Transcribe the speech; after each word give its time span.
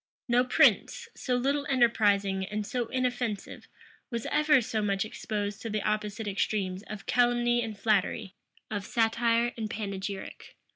No 0.27 0.43
prince, 0.43 1.09
so 1.13 1.35
little 1.35 1.67
enterprising 1.67 2.43
and 2.43 2.65
so 2.65 2.87
inoffensive, 2.87 3.67
was 4.09 4.25
ever 4.31 4.59
so 4.59 4.81
much 4.81 5.05
exposed 5.05 5.61
to 5.61 5.69
the 5.69 5.83
opposite 5.87 6.27
extremes 6.27 6.81
of 6.87 7.05
calumny 7.05 7.61
and 7.61 7.77
flattery, 7.79 8.33
of 8.71 8.83
satire 8.83 9.53
and 9.57 9.69
panegyric. 9.69 10.55